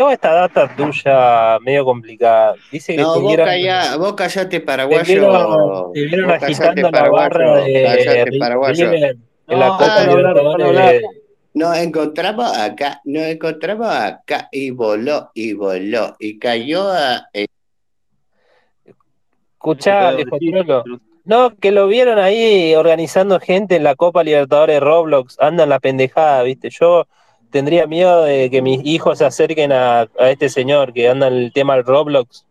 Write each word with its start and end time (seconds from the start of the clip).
Toda 0.00 0.14
esta 0.14 0.32
data 0.32 0.74
tuya 0.74 1.58
medio 1.60 1.84
complicada. 1.84 2.54
Dice 2.72 2.96
que 2.96 3.02
No, 3.02 3.12
te 3.12 3.20
vos, 3.20 3.28
vieron, 3.28 3.46
callá, 3.46 3.96
vos 3.98 4.14
callate 4.14 4.48
te 4.48 4.60
paraguayo. 4.62 5.04
vieron, 5.04 5.92
te 5.92 6.00
vieron 6.06 6.26
Vos 6.30 6.38
callate 6.40 6.64
agitando 6.64 6.90
la 6.90 7.10
barra 7.10 7.56
de 7.56 7.82
Callate 7.84 8.38
paraguayo. 8.38 8.92
En 8.92 9.58
la 9.58 9.68
Copa 9.68 10.02
hablar, 10.02 10.38
hablar. 10.38 10.94
Nos 11.52 11.76
encontramos 11.76 12.56
acá, 12.56 13.02
nos 13.04 13.24
encontramos 13.24 13.88
acá 13.88 14.48
y 14.50 14.70
voló 14.70 15.32
y 15.34 15.52
voló 15.52 16.16
y 16.18 16.38
cayó 16.38 16.90
a... 16.90 17.28
eh, 17.34 17.44
Escuchá, 19.52 20.16
Te 20.16 20.24
viejo 20.24 20.82
No, 21.26 21.54
que 21.56 21.72
lo 21.72 21.88
vieron 21.88 22.18
ahí 22.18 22.74
organizando 22.74 23.38
gente 23.38 23.76
en 23.76 23.84
la 23.84 23.96
Copa 23.96 24.24
Libertadores 24.24 24.80
Roblox. 24.80 25.38
Andan 25.40 25.68
la 25.68 25.78
pendejada, 25.78 26.42
¿viste? 26.42 26.70
Yo 26.70 27.06
tendría 27.50 27.86
miedo 27.86 28.24
de 28.24 28.50
que 28.50 28.62
mis 28.62 28.84
hijos 28.84 29.18
se 29.18 29.24
acerquen 29.24 29.72
a, 29.72 30.02
a 30.18 30.30
este 30.30 30.48
señor 30.48 30.92
que 30.92 31.08
anda 31.08 31.28
en 31.28 31.34
el 31.34 31.52
tema 31.52 31.74
del 31.76 31.84
Roblox. 31.84 32.44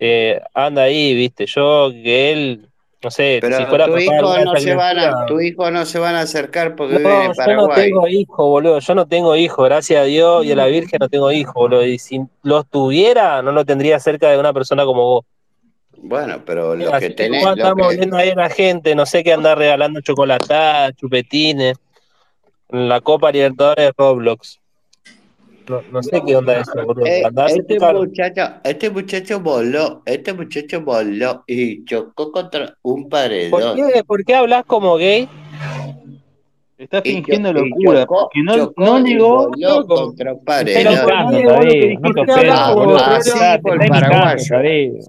Eh, 0.00 0.40
anda 0.54 0.82
ahí, 0.82 1.14
¿viste? 1.14 1.46
Yo 1.46 1.90
que 1.92 2.32
él, 2.32 2.68
no 3.02 3.10
sé, 3.10 3.34
si 3.34 3.40
Pero 3.40 3.66
fuera 3.68 3.86
tu 3.86 3.92
papá 3.92 4.02
hijo 4.02 4.38
no 4.44 4.56
se 4.56 4.74
van 4.74 4.98
a, 4.98 5.26
tu 5.26 5.40
hijo 5.40 5.70
no 5.70 5.84
se 5.84 5.98
van 5.98 6.16
a 6.16 6.20
acercar 6.22 6.74
porque 6.74 6.94
No, 6.94 6.98
viven 6.98 7.14
en 7.22 7.26
yo 7.26 7.28
no 7.28 7.34
Paraguay. 7.36 7.82
tengo 7.82 8.08
hijo, 8.08 8.48
boludo. 8.48 8.78
Yo 8.80 8.94
no 8.94 9.06
tengo 9.06 9.36
hijo, 9.36 9.62
gracias 9.62 10.00
a 10.00 10.04
Dios 10.04 10.44
y 10.44 10.52
a 10.52 10.56
la 10.56 10.66
Virgen 10.66 10.98
no 11.00 11.08
tengo 11.08 11.30
hijo, 11.30 11.52
boludo. 11.54 11.86
Y 11.86 11.98
si 11.98 12.20
los 12.42 12.66
tuviera, 12.66 13.42
no 13.42 13.52
lo 13.52 13.64
tendría 13.64 14.00
cerca 14.00 14.28
de 14.30 14.38
una 14.38 14.52
persona 14.52 14.84
como 14.84 15.04
vos. 15.04 15.24
Bueno, 15.98 16.42
pero 16.44 16.74
lo 16.74 16.90
que 16.90 16.96
Así 16.96 17.08
que 17.08 17.14
tenés, 17.14 17.44
lo 17.44 17.54
que, 17.54 17.96
viendo 17.96 18.16
ahí 18.16 18.30
a 18.30 18.34
la 18.34 18.50
gente, 18.50 18.94
no 18.96 19.06
sé 19.06 19.22
qué 19.22 19.32
andar 19.32 19.56
regalando 19.56 20.00
chocolatadas, 20.00 20.94
chupetines, 20.96 21.76
la 22.72 23.00
Copa 23.00 23.30
Libertadores 23.30 23.86
de 23.86 23.92
Roblox. 23.96 24.58
No, 25.68 25.80
no 25.92 26.02
sé 26.02 26.20
qué 26.26 26.36
onda 26.36 26.58
eso, 26.58 26.72
boludo. 26.84 27.06
Eh, 27.06 27.22
este 27.46 27.78
muchacho, 27.78 28.54
este 28.64 28.90
muchacho 28.90 29.40
voló, 29.40 30.02
este 30.06 30.32
muchacho 30.32 30.80
voló 30.80 31.44
y 31.46 31.84
chocó 31.84 32.32
contra 32.32 32.76
un 32.82 33.02
¿Por 33.02 33.10
paredón. 33.10 33.76
qué, 33.76 34.02
¿Por 34.04 34.24
qué 34.24 34.34
hablas 34.34 34.64
como 34.64 34.96
gay? 34.96 35.28
Está 36.78 37.00
fingiendo 37.00 37.50
y 37.50 37.52
locura, 37.52 38.00
chocó, 38.00 38.22
porque 38.22 38.42
no, 38.42 38.56
chocó 38.56 38.84
no 38.84 39.00
negó, 39.00 39.50
contra 39.86 40.32
un 40.34 40.44
paredón. 40.44 40.94
no 42.00 42.12
que 42.12 42.24
no 42.26 42.74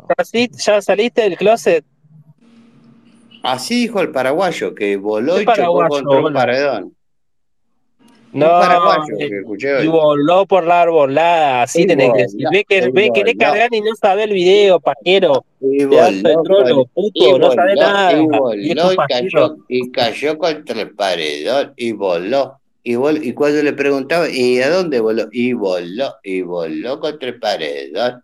¿por 0.06 0.16
así. 0.18 0.52
¿Ya 0.54 0.82
saliste 0.82 1.22
del 1.24 1.36
closet? 1.36 1.84
Así 3.42 3.82
dijo 3.82 4.02
el 4.02 4.12
paraguayo, 4.12 4.76
que 4.76 4.98
voló 4.98 5.36
¿Qué 5.36 5.42
y 5.42 5.46
chocó 5.46 5.56
paraguayo, 5.56 5.90
contra 5.90 6.18
un 6.18 6.34
boludo? 6.34 6.92
Un 8.34 8.40
No, 8.40 8.48
paraguayo 8.48 9.14
eh, 9.20 9.30
que 9.30 9.38
escuché 9.40 9.84
y 9.84 9.88
voló 9.88 10.46
por 10.48 10.66
la 10.66 10.82
arbolada, 10.82 11.62
así 11.64 11.84
Y 11.84 11.88
tenés 11.88 12.12
que 12.14 12.22
decir. 12.24 12.40
voló, 12.40 12.50
Ve 12.52 12.66
que, 12.68 12.82
ve, 12.90 13.12
querés 13.14 13.36
voló, 13.36 13.52
cargar 13.52 13.70
y 13.74 13.82
no 13.82 13.96
sabés 13.96 14.26
el 14.26 14.34
video, 14.34 14.80
pajero. 14.80 15.46
y 15.62 15.86
voló 15.86 16.42
trolo, 16.44 16.86
y 16.96 17.22
no 17.22 17.40
voló, 17.40 17.56
nada. 17.76 18.12
y 18.12 18.26
voló, 18.26 18.96
cayó, 19.08 19.58
y 19.68 19.92
cayó 19.92 20.38
contra 20.40 20.82
el 20.82 20.92
paredón, 20.96 21.74
y 21.78 21.92
voló. 21.92 22.60
Y, 22.84 22.96
vol- 22.96 23.24
y 23.24 23.34
cuando 23.34 23.62
le 23.64 23.72
preguntaba, 23.74 24.28
¿y 24.30 24.60
a 24.62 24.70
dónde 24.70 25.00
voló? 25.00 25.28
Y 25.32 25.54
voló, 25.54 26.16
y 26.24 26.42
voló 26.42 27.00
contra 27.00 27.30
el 27.30 27.40
paredón, 27.40 28.24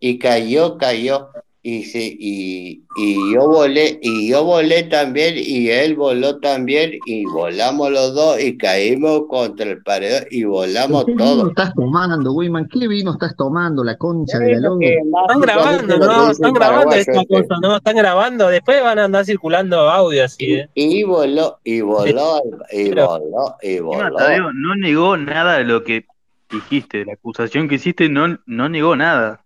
y 0.00 0.18
cayó, 0.18 0.78
cayó, 0.78 1.28
y, 1.62 1.84
se, 1.84 2.00
y, 2.18 2.84
y 2.96 3.34
yo 3.34 3.48
volé, 3.48 3.98
y 4.00 4.30
yo 4.30 4.44
volé 4.44 4.84
también, 4.84 5.34
y 5.36 5.68
él 5.70 5.96
voló 5.96 6.38
también, 6.38 6.92
y 7.04 7.24
volamos 7.26 7.90
los 7.90 8.14
dos, 8.14 8.40
y 8.40 8.56
caímos 8.56 9.22
contra 9.28 9.66
el 9.70 9.82
paredón, 9.82 10.24
y 10.30 10.44
¿Pero 10.44 10.50
volamos 10.50 11.04
qué 11.04 11.12
vino 11.12 11.24
todos. 11.24 11.48
estás 11.48 11.74
tomando, 11.74 12.32
Wiman? 12.32 12.68
¿Qué 12.68 12.86
vino 12.88 13.12
estás 13.12 13.36
tomando? 13.36 13.82
La 13.84 13.96
concha 13.96 14.38
de 14.38 14.56
la 14.60 14.70
que 14.78 14.96
Están 14.96 15.40
grabando, 15.40 15.98
¿no? 15.98 16.30
Están 16.30 16.52
grabando 16.52 16.94
esta 16.94 17.24
cosa, 17.24 17.56
¿no? 17.60 17.76
Están 17.76 17.96
grabando. 17.96 18.48
Después 18.48 18.82
van 18.82 18.98
a 18.98 19.04
andar 19.04 19.24
circulando 19.24 19.78
audio 19.80 20.24
así, 20.24 20.44
Y, 20.46 20.54
¿eh? 20.54 20.70
y 20.74 21.02
voló, 21.02 21.58
y 21.64 21.80
voló, 21.80 22.40
y 22.70 22.90
voló, 22.90 23.56
y 23.62 23.78
voló. 23.80 24.52
No 24.52 24.74
negó 24.76 25.16
nada 25.16 25.58
de 25.58 25.64
lo 25.64 25.82
que 25.84 26.06
dijiste, 26.50 26.98
de 26.98 27.04
la 27.06 27.12
acusación 27.14 27.68
que 27.68 27.74
hiciste, 27.74 28.08
no, 28.08 28.38
no 28.46 28.68
negó 28.68 28.96
nada. 28.96 29.44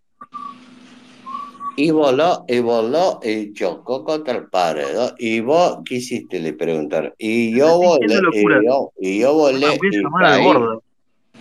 Y 1.75 1.91
voló, 1.91 2.45
y 2.49 2.61
voló, 2.61 3.21
y 3.23 3.53
chocó 3.55 4.05
contra 4.05 4.35
el 4.35 4.49
paredón. 4.49 5.15
¿Y 5.19 5.41
vos 5.41 5.79
qué 5.87 5.97
hiciste? 5.97 6.39
Le 6.39 6.53
preguntaron. 6.53 7.15
Y 7.17 7.57
yo 7.57 7.79
volé, 7.79 8.15
y 8.33 8.43
yo, 8.65 8.93
y 9.01 9.21
yo 9.21 9.35
volé, 9.35 9.79
y 9.81 10.03
caí, 10.21 10.45
gordo. 10.45 10.83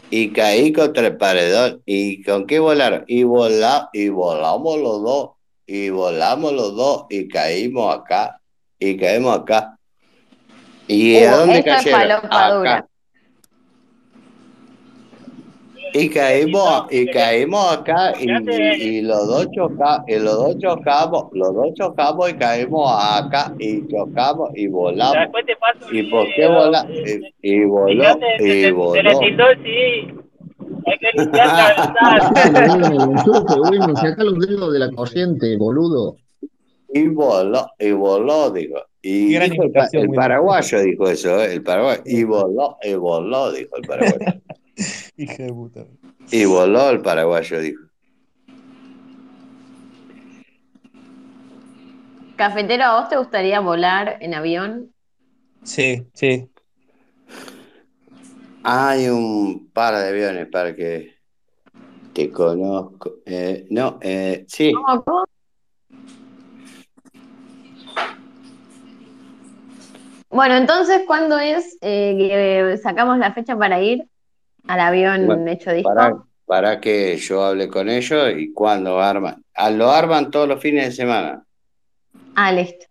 y 0.10 0.30
caí 0.30 0.72
contra 0.72 1.08
el 1.08 1.18
paredón. 1.18 1.82
¿Y 1.86 2.24
con 2.24 2.48
qué 2.48 2.60
volaron? 2.60 3.04
Y 3.08 3.24
volá, 3.24 3.90
y 3.92 4.08
volamos 4.08 4.80
los 4.80 5.04
dos, 5.04 5.30
y 5.68 5.90
volamos 5.90 6.54
los 6.54 6.76
dos, 6.76 7.06
y 7.10 7.28
caímos 7.28 7.94
acá, 7.94 8.40
y 8.80 8.96
caímos 8.96 9.40
acá. 9.40 9.78
¿Y 10.88 11.18
a 11.18 11.38
dónde 11.38 11.64
cayeron? 11.64 12.22
Acá. 12.30 12.88
Y 15.94 16.10
caímos, 16.10 16.86
y 16.90 17.06
caímos 17.08 17.78
acá 17.78 18.14
y, 18.20 18.30
y 18.82 19.02
los 19.02 19.28
dos 19.28 19.48
chocamos, 19.52 20.08
y 20.08 20.20
los 20.20 20.36
dos 20.36 20.58
chocamos, 20.60 21.26
los 21.34 21.54
dos 21.54 21.74
chocamos 21.74 22.30
y 22.30 22.34
caímos 22.36 22.90
acá 22.92 23.54
y 23.60 23.88
chocamos 23.88 24.52
y 24.56 24.68
volamos. 24.68 25.18
¿Y 25.92 26.04
por 26.04 26.26
qué 26.28 26.48
video. 26.48 26.54
vola? 26.54 26.88
Y, 27.42 27.52
y 27.54 27.66
voló, 27.66 28.20
y 28.40 28.72
voló. 28.72 28.94
Hay 30.86 30.98
que 30.98 31.10
limpiar. 31.14 31.76
Saca 33.96 34.24
los 34.24 34.40
dedos 34.40 34.74
de 34.74 34.80
la 34.80 34.92
corriente, 34.92 35.58
boludo. 35.58 36.16
Y 36.94 37.08
voló, 37.08 37.68
y 37.80 37.92
voló, 37.92 38.50
digo. 38.52 38.82
Y 39.02 39.38
dijo 39.38 39.64
el, 39.64 40.10
paraguayo 40.12 40.80
dijo 40.82 41.10
eso, 41.10 41.42
¿eh? 41.42 41.54
el 41.54 41.64
paraguayo. 41.64 42.02
Y 42.06 42.24
voló, 42.24 42.78
y 42.84 42.94
voló, 42.94 43.52
dijo 43.52 43.76
el 43.78 43.88
paraguayo. 43.88 44.42
Hija 45.18 45.44
de 45.44 45.54
puta. 45.54 45.86
Y 46.32 46.46
voló 46.46 46.90
el 46.90 47.02
paraguayo, 47.02 47.60
dijo. 47.60 47.84
Cafetero, 52.36 52.84
¿a 52.86 53.00
vos 53.02 53.10
te 53.10 53.18
gustaría 53.18 53.60
volar 53.60 54.18
en 54.20 54.34
avión? 54.34 54.92
Sí, 55.64 56.08
sí. 56.14 56.50
Hay 58.64 59.10
un 59.10 59.70
par 59.72 59.96
de 59.96 60.10
aviones 60.10 60.48
para 60.48 60.76
que 60.76 61.16
te 62.14 62.32
conozco. 62.32 63.18
Eh, 63.26 63.68
no, 63.70 64.00
eh, 64.02 64.46
sí. 64.48 64.72
¿Cómo, 64.74 65.04
cómo? 65.04 65.24
Bueno, 70.30 70.56
entonces, 70.56 71.02
¿cuándo 71.06 71.38
es 71.38 71.78
eh, 71.82 72.16
que 72.18 72.78
sacamos 72.78 73.18
la 73.18 73.34
fecha 73.34 73.58
para 73.58 73.82
ir 73.82 74.08
al 74.68 74.80
avión 74.80 75.26
Bueno, 75.28 75.52
hecho 75.52 75.72
disco? 75.72 75.90
para, 75.94 76.16
para 76.46 76.80
que 76.82 77.18
yo 77.18 77.44
hable 77.44 77.68
con 77.68 77.90
ellos 77.90 78.34
y 78.38 78.54
cuando 78.54 79.00
arman. 79.00 79.44
Ah, 79.56 79.70
lo 79.70 79.90
arman 79.92 80.32
todos 80.32 80.48
los 80.48 80.62
fines 80.62 80.86
de 80.86 80.92
semana. 80.92 81.46
Ah, 82.36 82.52
listo. 82.52 82.86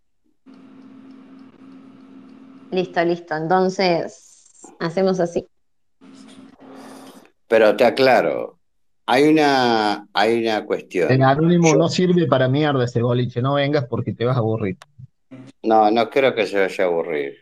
Listo, 2.71 3.05
listo. 3.05 3.37
Entonces, 3.37 4.61
hacemos 4.79 5.19
así. 5.21 5.47
Pero 7.49 7.75
te 7.77 7.85
aclaro, 7.85 8.61
hay 9.07 9.25
una, 9.29 10.07
hay 10.13 10.43
una 10.47 10.59
El 10.59 10.67
cuestión. 10.67 11.23
anónimo 11.23 11.73
Yo- 11.73 11.77
no 11.79 11.89
sirve 11.89 12.27
para 12.27 12.49
mierda 12.49 12.85
ese 12.85 13.03
boliche. 13.03 13.43
No 13.43 13.55
vengas 13.55 13.87
porque 13.87 14.13
te 14.13 14.25
vas 14.25 14.37
a 14.37 14.41
aburrir. 14.41 14.77
no, 15.63 15.91
no 15.91 16.09
creo 16.11 16.35
que 16.35 16.47
se 16.47 16.61
vaya 16.61 16.85
a 16.85 16.87
aburrir. 16.87 17.35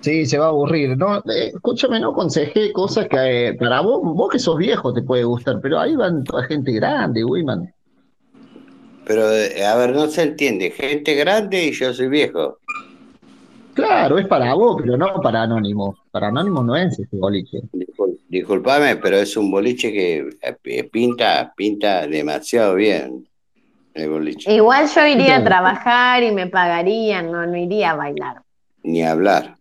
Sí, 0.00 0.24
se 0.24 0.38
va 0.38 0.46
a 0.46 0.48
aburrir. 0.48 0.96
No, 0.96 1.18
eh, 1.18 1.52
escúchame, 1.54 2.00
no 2.00 2.10
aconsejé 2.10 2.72
cosas 2.72 3.06
que 3.06 3.48
eh, 3.48 3.54
para 3.54 3.80
vos, 3.82 4.00
vos 4.02 4.30
que 4.30 4.38
sos 4.38 4.56
viejo 4.56 4.94
te 4.94 5.02
puede 5.02 5.24
gustar, 5.24 5.60
pero 5.60 5.78
ahí 5.78 5.94
van 5.94 6.24
toda 6.24 6.44
gente 6.44 6.72
grande, 6.72 7.24
Wiman. 7.24 7.72
Pero, 9.06 9.30
eh, 9.30 9.64
a 9.64 9.76
ver, 9.76 9.94
no 9.94 10.06
se 10.06 10.22
entiende. 10.22 10.70
Gente 10.70 11.14
grande 11.14 11.64
y 11.66 11.72
yo 11.72 11.92
soy 11.92 12.08
viejo. 12.08 12.58
Claro, 13.74 14.18
es 14.18 14.26
para 14.26 14.54
vos, 14.54 14.80
pero 14.80 14.96
no 14.96 15.20
para 15.20 15.42
Anónimo. 15.42 15.96
Para 16.10 16.28
Anónimo 16.28 16.62
no 16.62 16.76
es 16.76 16.98
ese 16.98 17.16
boliche. 17.16 17.60
Discul- 17.72 18.18
Disculpame, 18.28 18.96
pero 18.96 19.16
es 19.16 19.36
un 19.36 19.50
boliche 19.50 19.92
que 19.92 20.30
pinta, 20.90 21.52
pinta 21.56 22.06
demasiado 22.06 22.74
bien. 22.74 23.26
El 23.92 24.08
boliche. 24.08 24.54
Igual 24.54 24.88
yo 24.94 25.06
iría 25.06 25.36
a 25.36 25.44
trabajar 25.44 26.22
y 26.22 26.30
me 26.30 26.46
pagarían, 26.46 27.30
no, 27.32 27.44
no 27.46 27.56
iría 27.56 27.90
a 27.90 27.96
bailar. 27.96 28.42
Ni 28.84 29.02
hablar. 29.02 29.56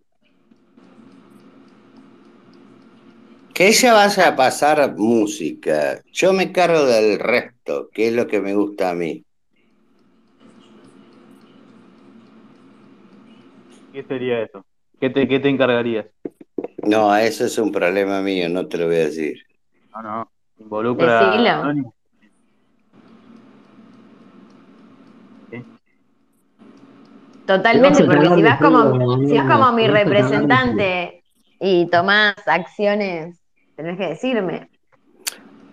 Que 3.59 3.67
ella 3.67 3.91
vaya 3.91 4.29
a 4.29 4.35
pasar 4.38 4.95
música. 4.95 6.01
Yo 6.13 6.31
me 6.31 6.53
cargo 6.53 6.85
del 6.85 7.19
resto, 7.19 7.89
que 7.91 8.07
es 8.07 8.13
lo 8.13 8.25
que 8.25 8.39
me 8.39 8.56
gusta 8.56 8.91
a 8.91 8.94
mí. 8.94 9.25
¿Qué 13.91 14.01
sería 14.03 14.44
eso? 14.44 14.65
¿Qué 15.01 15.09
te, 15.09 15.27
qué 15.27 15.41
te 15.41 15.50
encargarías? 15.50 16.06
No, 16.83 17.13
eso 17.13 17.44
es 17.44 17.57
un 17.57 17.73
problema 17.73 18.21
mío, 18.21 18.47
no 18.47 18.65
te 18.65 18.77
lo 18.77 18.85
voy 18.85 18.95
a 18.95 19.00
decir. 19.00 19.44
No, 19.94 20.03
no. 20.03 20.31
Involucra 20.57 21.19
Decilo. 21.29 21.94
Totalmente, 27.45 28.06
porque 28.06 28.29
si 28.35 28.41
vas 28.41 28.61
como, 28.61 29.17
si 29.27 29.38
vas 29.38 29.51
como 29.51 29.73
mi 29.73 29.85
representante 29.85 31.25
y 31.59 31.88
tomás 31.88 32.35
acciones, 32.45 33.48
tenés 33.81 33.97
que 33.97 34.07
decirme. 34.07 34.69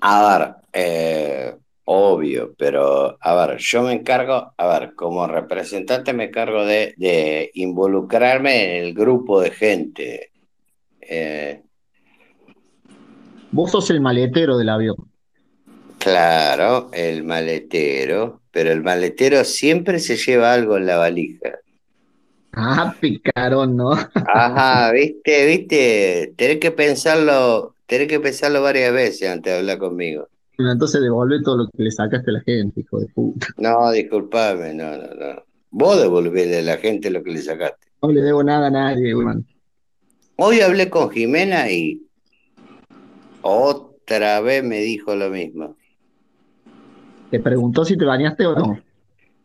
A 0.01 0.39
ver, 0.39 0.55
eh, 0.73 1.57
obvio, 1.85 2.55
pero 2.57 3.17
a 3.21 3.35
ver, 3.47 3.59
yo 3.59 3.83
me 3.83 3.93
encargo, 3.93 4.55
a 4.57 4.67
ver, 4.79 4.95
como 4.95 5.27
representante 5.27 6.13
me 6.13 6.25
encargo 6.25 6.65
de, 6.65 6.95
de 6.97 7.51
involucrarme 7.55 8.79
en 8.79 8.85
el 8.87 8.95
grupo 8.95 9.41
de 9.41 9.51
gente. 9.51 10.33
Eh, 11.01 11.63
Vos 13.51 13.73
sos 13.73 13.91
el 13.91 14.01
maletero 14.01 14.57
del 14.57 14.69
avión. 14.69 14.97
claro, 15.99 16.91
el 16.93 17.25
maletero, 17.25 18.43
pero 18.51 18.73
el 18.73 18.83
maletero 18.83 19.45
siempre 19.45 19.99
se 19.99 20.17
lleva 20.17 20.53
algo 20.55 20.77
en 20.77 20.87
la 20.87 20.97
valija. 20.97 21.59
Ah, 22.53 22.97
picarón, 23.01 23.77
¿no? 23.77 23.91
Ajá, 24.25 24.91
viste, 24.93 25.47
viste, 25.47 26.35
tenés 26.37 26.59
que 26.61 26.71
pensarlo, 26.73 27.76
tenés 27.87 28.09
que 28.09 28.21
pensarlo 28.21 28.63
varias 28.63 28.93
veces 28.93 29.31
antes 29.31 29.53
de 29.53 29.59
hablar 29.59 29.79
conmigo. 29.79 30.29
Bueno, 30.57 30.73
Entonces 30.73 31.01
devolvé 31.03 31.43
todo 31.43 31.59
lo 31.59 31.69
que 31.69 31.83
le 31.83 31.91
sacaste 31.91 32.31
a 32.31 32.35
la 32.35 32.41
gente, 32.41 32.81
hijo 32.81 33.01
de 33.01 33.07
puta. 33.09 33.47
No, 33.59 33.91
disculpame, 33.91 34.75
no, 34.75 34.97
no, 34.97 35.15
no. 35.15 35.43
Vos 35.71 36.01
devolverle 36.01 36.59
a 36.59 36.63
la 36.63 36.77
gente 36.79 37.11
lo 37.11 37.23
que 37.23 37.33
le 37.33 37.43
sacaste. 37.43 37.89
No 38.03 38.11
le 38.11 38.23
debo 38.23 38.43
nada 38.43 38.69
a 38.69 38.71
nadie, 38.71 39.15
weón. 39.15 39.47
Hoy 40.37 40.61
hablé 40.61 40.91
con 40.91 41.11
Jimena 41.11 41.71
y 41.71 42.03
otra 43.41 44.41
vez 44.41 44.63
me 44.65 44.81
dijo 44.81 45.15
lo 45.15 45.31
mismo. 45.31 45.77
Te 47.31 47.41
preguntó 47.41 47.85
si 47.85 47.97
te 47.97 48.05
bañaste 48.05 48.47
o 48.47 48.55
no. 48.55 48.81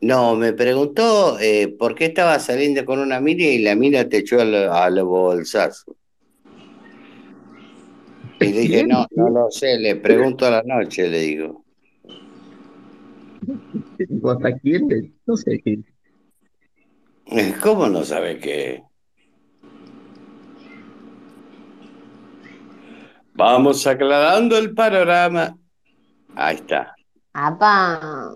No, 0.01 0.35
me 0.35 0.53
preguntó 0.53 1.37
eh, 1.39 1.75
por 1.77 1.95
qué 1.95 2.05
estaba 2.05 2.39
saliendo 2.39 2.83
con 2.85 2.99
una 2.99 3.19
mina 3.19 3.43
y 3.43 3.59
la 3.59 3.75
mina 3.75 4.07
te 4.09 4.17
echó 4.17 4.41
al, 4.41 4.53
al 4.55 5.03
bolsazo. 5.03 5.95
Y 8.41 8.53
le 8.53 8.61
dije, 8.61 8.87
no, 8.87 9.05
no 9.15 9.29
lo 9.29 9.51
sé, 9.51 9.77
le 9.77 9.95
pregunto 9.95 10.45
a 10.45 10.51
la 10.51 10.63
noche, 10.63 11.07
le 11.07 11.19
digo. 11.19 11.63
¿Hasta 14.29 14.57
quién? 14.59 15.13
No 15.25 15.37
sé 15.37 15.61
qué. 15.63 15.79
¿Cómo 17.61 17.87
no 17.87 18.03
sabe 18.03 18.39
qué? 18.39 18.83
Vamos 23.33 23.87
aclarando 23.87 24.57
el 24.57 24.73
panorama. 24.73 25.55
Ahí 26.35 26.55
está. 26.55 26.93
¡Apa! 27.33 28.33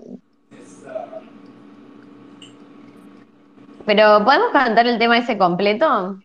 Pero, 3.85 4.23
¿podemos 4.23 4.51
cantar 4.51 4.87
el 4.87 4.97
tema 4.97 5.17
ese 5.17 5.37
completo? 5.37 6.17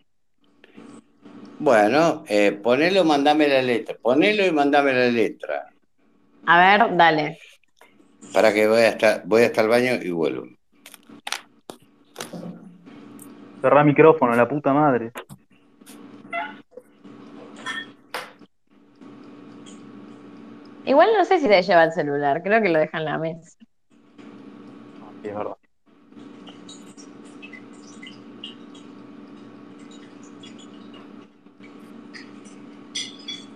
Bueno, 1.61 2.25
eh, 2.27 2.53
ponelo, 2.53 3.05
mandame 3.05 3.47
la 3.47 3.61
letra. 3.61 3.95
Ponelo 4.01 4.47
y 4.47 4.51
mandame 4.51 4.95
la 4.95 5.09
letra. 5.09 5.69
A 6.47 6.59
ver, 6.59 6.97
dale. 6.97 7.39
Para 8.33 8.55
que 8.55 8.67
voy 8.67 8.81
hasta, 8.81 9.21
voy 9.27 9.43
hasta 9.43 9.61
el 9.61 9.69
baño 9.69 9.93
y 10.03 10.11
vuelvo. 10.11 10.47
Cerrá 13.61 13.85
micrófono, 13.85 14.35
la 14.35 14.49
puta 14.49 14.73
madre. 14.73 15.13
Igual 20.87 21.11
no 21.13 21.27
sé 21.27 21.41
si 21.41 21.47
te 21.47 21.61
lleva 21.61 21.85
el 21.85 21.93
celular, 21.93 22.43
creo 22.43 22.63
que 22.63 22.71
lo 22.71 22.79
deja 22.79 22.97
en 22.97 23.05
la 23.05 23.19
mesa. 23.19 23.59
Sí, 25.23 25.29
es 25.29 25.35
verdad. 25.35 25.60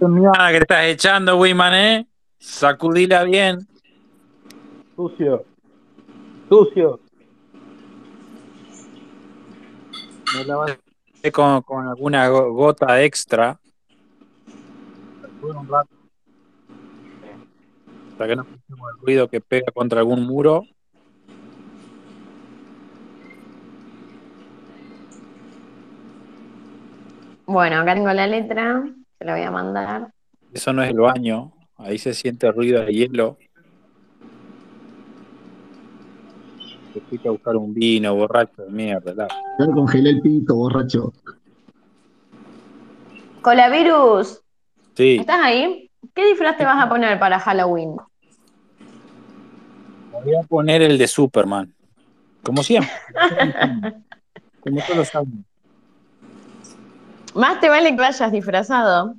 Mierda 0.08 0.48
que 0.52 0.58
te 0.58 0.62
estás 0.62 0.84
echando, 0.86 1.36
Wiman, 1.38 1.74
¿eh? 1.74 2.06
Sacudila 2.38 3.24
bien. 3.24 3.66
Sucio. 4.96 5.44
Sucio. 6.48 7.00
Me 10.36 10.44
lavaste 10.44 11.32
con, 11.32 11.62
con 11.62 11.86
alguna 11.88 12.28
go- 12.28 12.52
gota 12.52 13.02
extra. 13.02 13.58
Un 15.42 15.68
rato. 15.68 15.88
Hasta 18.12 18.26
que 18.28 18.36
no 18.36 18.42
escuchemos 18.42 18.90
el 18.94 19.00
ruido 19.06 19.28
que 19.28 19.40
pega 19.40 19.72
contra 19.72 20.00
algún 20.00 20.26
muro. 20.26 20.64
Bueno, 27.46 27.76
acá 27.80 27.94
tengo 27.94 28.12
la 28.12 28.26
letra, 28.26 28.84
se 29.24 29.28
la 29.28 29.36
voy 29.36 29.42
a 29.42 29.50
mandar. 29.50 30.10
Eso 30.52 30.72
no 30.74 30.82
es 30.82 30.90
el 30.90 30.98
baño. 30.98 31.50
Ahí 31.78 31.96
se 31.98 32.12
siente 32.12 32.50
ruido 32.52 32.84
de 32.84 32.92
hielo. 32.92 33.38
Te 36.92 37.00
fuiste 37.00 37.26
a 37.28 37.30
buscar 37.32 37.56
un 37.56 37.72
vino, 37.72 38.14
borracho 38.14 38.62
de 38.62 38.70
mierda. 38.70 39.14
la- 39.14 39.28
Ya 39.58 39.64
le 39.64 39.72
congelé 39.72 40.10
el 40.10 40.20
pito, 40.20 40.54
borracho. 40.54 41.12
Colavirus, 43.40 44.42
Sí, 44.94 45.16
¿estás 45.20 45.40
ahí? 45.42 45.90
¿Qué 46.14 46.26
disfraz 46.26 46.56
te 46.58 46.64
vas 46.64 46.82
a 46.84 46.88
poner 46.88 47.18
para 47.18 47.38
Halloween? 47.40 47.96
voy 50.12 50.34
a 50.36 50.42
poner 50.46 50.82
el 50.82 50.96
de 50.98 51.06
Superman. 51.08 51.74
Como 52.42 52.62
siempre. 52.62 52.90
Como 54.60 54.80
todos 54.82 54.96
los 54.98 55.14
años. 55.14 55.44
Más 57.34 57.60
te 57.60 57.68
vale 57.68 57.90
que 57.90 57.96
vayas 57.96 58.30
disfrazado. 58.30 59.14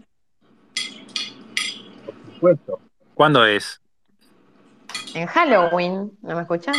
Por 2.05 2.33
supuesto. 2.33 2.79
¿Cuándo 3.13 3.45
es? 3.45 3.81
En 5.13 5.27
Halloween, 5.27 6.11
¿no 6.21 6.35
me 6.35 6.41
escuchas? 6.41 6.77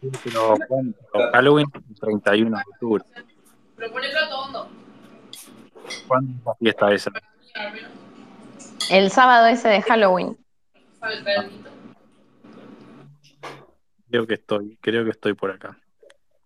Sí, 0.00 0.10
Pero, 0.24 0.56
¿cuándo? 0.68 0.96
Halloween, 1.32 1.66
el 1.74 2.00
31 2.00 2.56
de 2.56 2.62
octubre. 2.72 3.04
¿Cuándo 6.06 6.32
es 6.38 6.44
la 6.44 6.54
fiesta 6.54 6.92
esa? 6.92 7.10
El 8.90 9.10
sábado 9.10 9.46
ese 9.46 9.68
de 9.68 9.82
Halloween. 9.82 10.36
Creo 14.08 14.26
que 14.26 14.34
estoy, 14.34 14.78
creo 14.80 15.04
que 15.04 15.10
estoy 15.10 15.34
por 15.34 15.50
acá. 15.50 15.78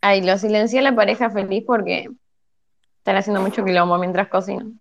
Ay, 0.01 0.23
lo 0.23 0.39
silencié 0.39 0.81
a 0.81 0.83
la 0.83 0.95
pareja 0.95 1.31
feliz 1.31 1.65
porque 1.67 2.09
están 3.01 3.17
haciendo 3.17 3.41
mucho 3.43 3.65
quilombo 3.65 3.99
mientras 3.99 4.29
cocinan. 4.29 4.80